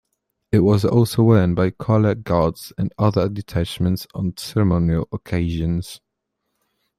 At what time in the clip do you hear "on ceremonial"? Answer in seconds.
4.15-5.07